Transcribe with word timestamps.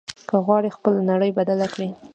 که 0.29 0.35
غواړې 0.45 0.75
خپله 0.77 1.01
نړۍ 1.11 1.31
بدله 1.37 1.67
کړې. 1.73 1.89